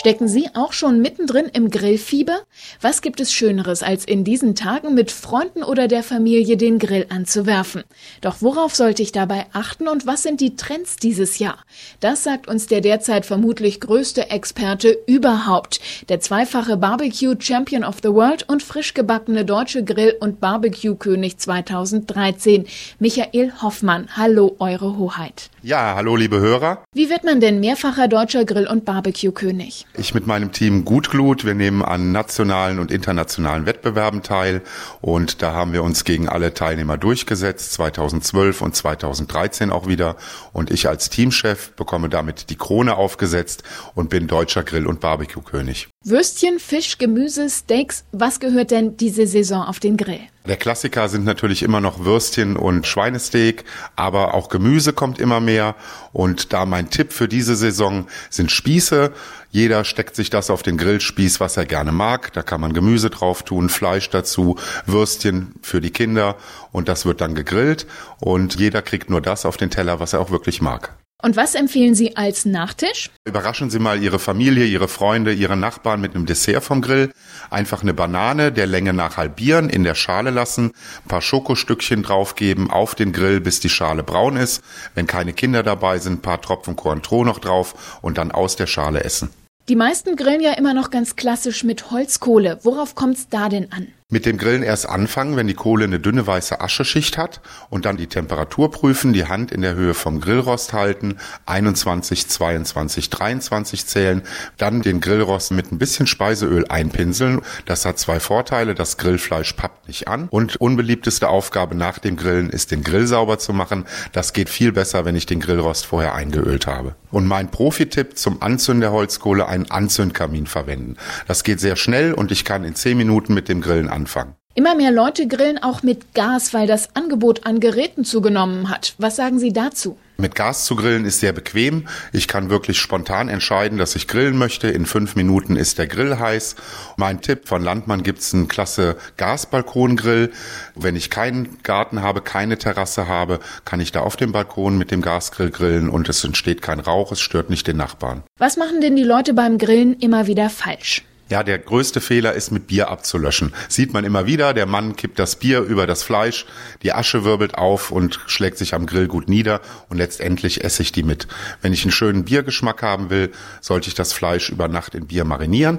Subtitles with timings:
[0.00, 2.38] Stecken Sie auch schon mittendrin im Grillfieber?
[2.80, 7.04] Was gibt es Schöneres, als in diesen Tagen mit Freunden oder der Familie den Grill
[7.10, 7.84] anzuwerfen?
[8.22, 11.58] Doch worauf sollte ich dabei achten und was sind die Trends dieses Jahr?
[12.00, 18.08] Das sagt uns der derzeit vermutlich größte Experte überhaupt, der zweifache Barbecue Champion of the
[18.08, 22.66] World und frisch gebackene deutsche Grill- und Barbecue-König 2013,
[23.00, 24.08] Michael Hoffmann.
[24.16, 25.50] Hallo, Eure Hoheit.
[25.62, 26.84] Ja, hallo liebe Hörer.
[26.94, 29.84] Wie wird man denn mehrfacher deutscher Grill- und Barbecue-König?
[29.94, 34.62] Ich mit meinem Team Gutglut, wir nehmen an nationalen und internationalen Wettbewerben teil.
[35.00, 40.16] Und da haben wir uns gegen alle Teilnehmer durchgesetzt, 2012 und 2013 auch wieder.
[40.52, 45.89] Und ich als Teamchef bekomme damit die Krone aufgesetzt und bin deutscher Grill- und Barbecue-König.
[46.02, 50.20] Würstchen, Fisch, Gemüse, Steaks, was gehört denn diese Saison auf den Grill?
[50.46, 53.64] Der Klassiker sind natürlich immer noch Würstchen und Schweinesteak,
[53.96, 55.76] aber auch Gemüse kommt immer mehr.
[56.14, 59.12] Und da mein Tipp für diese Saison sind Spieße.
[59.50, 62.32] Jeder steckt sich das auf den Grillspieß, was er gerne mag.
[62.32, 66.36] Da kann man Gemüse drauf tun, Fleisch dazu, Würstchen für die Kinder
[66.72, 67.86] und das wird dann gegrillt
[68.20, 70.96] und jeder kriegt nur das auf den Teller, was er auch wirklich mag.
[71.22, 73.10] Und was empfehlen Sie als Nachtisch?
[73.24, 77.12] Überraschen Sie mal Ihre Familie, Ihre Freunde, Ihre Nachbarn mit einem Dessert vom Grill.
[77.50, 80.72] Einfach eine Banane der Länge nach halbieren, in der Schale lassen,
[81.04, 84.62] ein paar Schokostückchen draufgeben auf den Grill, bis die Schale braun ist.
[84.94, 88.66] Wenn keine Kinder dabei sind, ein paar Tropfen Cointreau noch drauf und dann aus der
[88.66, 89.30] Schale essen.
[89.68, 92.58] Die meisten grillen ja immer noch ganz klassisch mit Holzkohle.
[92.62, 93.88] Worauf kommt es da denn an?
[94.12, 97.96] Mit dem Grillen erst anfangen, wenn die Kohle eine dünne weiße Ascheschicht hat und dann
[97.96, 104.22] die Temperatur prüfen, die Hand in der Höhe vom Grillrost halten, 21, 22, 23 zählen,
[104.56, 107.40] dann den Grillrost mit ein bisschen Speiseöl einpinseln.
[107.66, 112.50] Das hat zwei Vorteile, das Grillfleisch pappt nicht an und unbeliebteste Aufgabe nach dem Grillen
[112.50, 113.84] ist den Grill sauber zu machen.
[114.10, 116.96] Das geht viel besser, wenn ich den Grillrost vorher eingeölt habe.
[117.10, 120.96] Und mein Profi-Tipp zum Anzünden der Holzkohle, einen Anzündkamin verwenden.
[121.26, 124.34] Das geht sehr schnell und ich kann in 10 Minuten mit dem Grillen anfangen.
[124.54, 128.94] Immer mehr Leute grillen auch mit Gas, weil das Angebot an Geräten zugenommen hat.
[128.98, 129.96] Was sagen Sie dazu?
[130.20, 131.88] Mit Gas zu grillen ist sehr bequem.
[132.12, 134.68] Ich kann wirklich spontan entscheiden, dass ich grillen möchte.
[134.68, 136.56] In fünf Minuten ist der Grill heiß.
[136.98, 140.30] Mein Tipp von Landmann gibt's einen klasse Gasbalkongrill.
[140.74, 144.90] Wenn ich keinen Garten habe, keine Terrasse habe, kann ich da auf dem Balkon mit
[144.90, 148.22] dem Gasgrill grillen und es entsteht kein Rauch, es stört nicht den Nachbarn.
[148.36, 151.02] Was machen denn die Leute beim Grillen immer wieder falsch?
[151.30, 153.54] Ja, der größte Fehler ist mit Bier abzulöschen.
[153.68, 156.44] Sieht man immer wieder, der Mann kippt das Bier über das Fleisch,
[156.82, 160.90] die Asche wirbelt auf und schlägt sich am Grill gut nieder und letztendlich esse ich
[160.90, 161.28] die mit.
[161.62, 163.30] Wenn ich einen schönen Biergeschmack haben will,
[163.60, 165.78] sollte ich das Fleisch über Nacht in Bier marinieren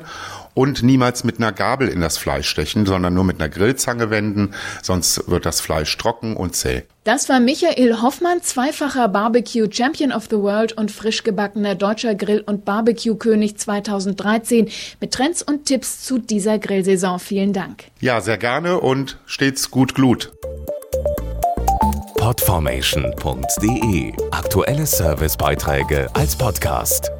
[0.53, 4.53] und niemals mit einer Gabel in das Fleisch stechen, sondern nur mit einer Grillzange wenden,
[4.81, 6.83] sonst wird das Fleisch trocken und zäh.
[7.03, 12.43] Das war Michael Hoffmann, zweifacher Barbecue Champion of the World und frisch gebackener deutscher Grill-
[12.45, 14.69] und Barbecue-König 2013
[14.99, 17.19] mit Trends und Tipps zu dieser Grillsaison.
[17.19, 17.85] Vielen Dank.
[18.01, 20.31] Ja, sehr gerne und stets gut Glut.
[22.19, 27.11] Podformation.de Aktuelle Servicebeiträge als Podcast.